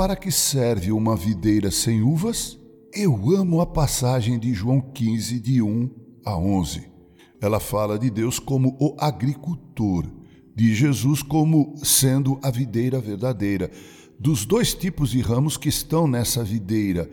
[0.00, 2.58] para que serve uma videira sem uvas?
[2.90, 5.90] Eu amo a passagem de João 15, de 1
[6.24, 6.90] a 11.
[7.38, 10.06] Ela fala de Deus como o agricultor,
[10.56, 13.70] de Jesus como sendo a videira verdadeira,
[14.18, 17.06] dos dois tipos de ramos que estão nessa videira,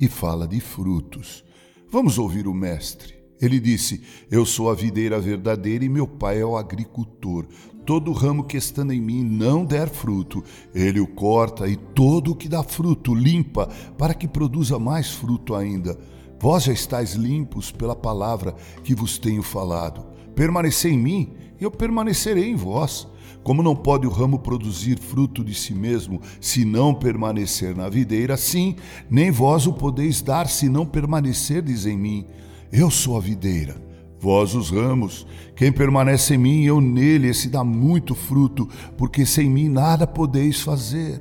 [0.00, 1.44] e fala de frutos.
[1.88, 3.21] Vamos ouvir o Mestre.
[3.42, 7.44] Ele disse: Eu sou a videira verdadeira e meu pai é o agricultor.
[7.84, 12.36] Todo ramo que estando em mim não der fruto, ele o corta, e todo o
[12.36, 15.98] que dá fruto limpa, para que produza mais fruto ainda.
[16.38, 20.06] Vós já estáis limpos pela palavra que vos tenho falado.
[20.36, 23.08] Permanecei em mim, e eu permanecerei em vós.
[23.42, 28.34] Como não pode o ramo produzir fruto de si mesmo se não permanecer na videira,
[28.34, 28.76] assim
[29.10, 32.26] nem vós o podeis dar se não permanecerdes em mim.
[32.72, 33.76] Eu sou a videira,
[34.18, 35.26] vós os ramos.
[35.54, 40.62] Quem permanece em mim, eu nele, esse dá muito fruto, porque sem mim nada podeis
[40.62, 41.20] fazer.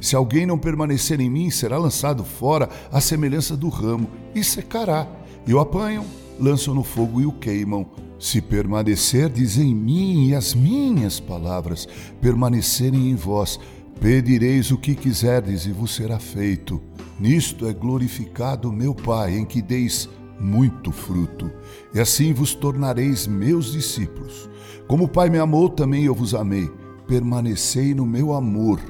[0.00, 5.08] Se alguém não permanecer em mim, será lançado fora à semelhança do ramo e secará.
[5.44, 6.04] E o apanham,
[6.38, 7.86] lançam no fogo e o queimam.
[8.16, 11.88] Se permanecerdes em mim e as minhas palavras
[12.20, 13.58] permanecerem em vós,
[14.00, 16.80] pedireis o que quiserdes e vos será feito.
[17.18, 21.50] Nisto é glorificado meu Pai, em que deis muito fruto,
[21.94, 24.48] e assim vos tornareis meus discípulos.
[24.86, 26.70] Como o Pai me amou, também eu vos amei.
[27.06, 28.80] Permanecei no meu amor.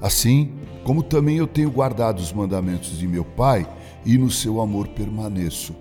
[0.00, 0.52] Assim
[0.84, 3.68] como também eu tenho guardado os mandamentos de meu Pai,
[4.04, 5.74] e no seu amor permaneço.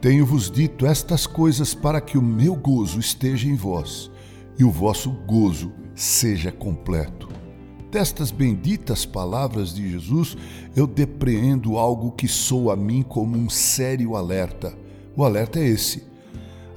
[0.00, 4.10] Tenho-vos dito estas coisas para que o meu gozo esteja em vós
[4.58, 7.39] e o vosso gozo seja completo.
[7.90, 10.36] Destas benditas palavras de Jesus,
[10.76, 14.72] eu depreendo algo que soa a mim como um sério alerta.
[15.16, 16.04] O alerta é esse: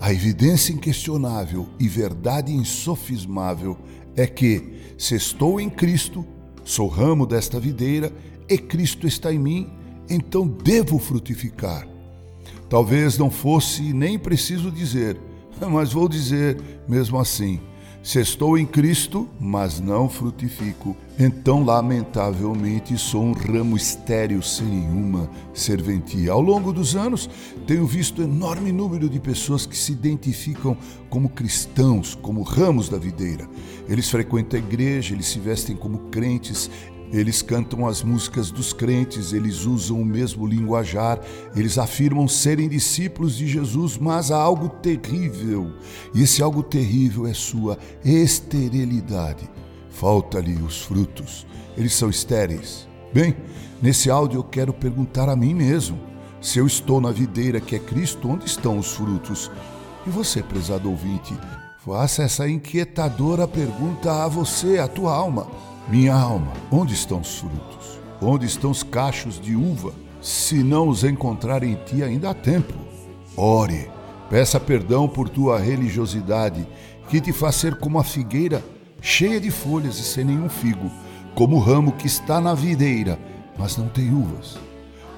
[0.01, 3.77] a evidência inquestionável e verdade insofismável
[4.15, 6.25] é que, se estou em Cristo,
[6.63, 8.11] sou ramo desta videira
[8.49, 9.69] e Cristo está em mim,
[10.09, 11.87] então devo frutificar.
[12.67, 15.19] Talvez não fosse nem preciso dizer,
[15.71, 17.59] mas vou dizer mesmo assim
[18.03, 25.29] se estou em Cristo, mas não frutifico, então lamentavelmente sou um ramo estéril sem nenhuma
[25.53, 26.33] serventia.
[26.33, 27.29] Ao longo dos anos,
[27.65, 30.75] tenho visto enorme número de pessoas que se identificam
[31.09, 33.47] como cristãos, como ramos da videira.
[33.87, 36.69] Eles frequentam a igreja, eles se vestem como crentes,
[37.13, 41.21] eles cantam as músicas dos crentes, eles usam o mesmo linguajar,
[41.55, 45.71] eles afirmam serem discípulos de Jesus, mas há algo terrível,
[46.11, 49.47] e esse algo terrível é sua esterilidade.
[49.91, 51.45] Falta-lhe os frutos,
[51.77, 52.87] eles são estéreis.
[53.13, 53.35] Bem,
[53.79, 55.99] nesse áudio eu quero perguntar a mim mesmo:
[56.41, 59.51] se eu estou na videira que é Cristo, onde estão os frutos?
[60.07, 61.37] E você, prezado ouvinte,
[61.85, 65.72] faça essa inquietadora pergunta a você, a tua alma.
[65.87, 67.99] Minha alma, onde estão os frutos?
[68.21, 69.93] Onde estão os cachos de uva?
[70.21, 72.73] Se não os encontrar em ti, ainda há tempo.
[73.35, 73.89] Ore,
[74.29, 76.65] peça perdão por tua religiosidade,
[77.09, 78.63] que te faz ser como a figueira,
[79.01, 80.89] cheia de folhas e sem nenhum figo,
[81.35, 83.19] como o ramo que está na videira,
[83.59, 84.57] mas não tem uvas.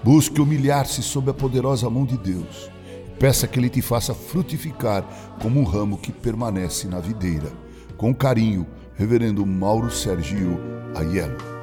[0.03, 2.71] Busque humilhar-se sob a poderosa mão de Deus.
[3.19, 5.05] Peça que Ele te faça frutificar
[5.39, 7.51] como um ramo que permanece na videira.
[7.97, 8.65] Com carinho,
[8.97, 10.57] Reverendo Mauro Sergio
[10.95, 11.54] Aiello.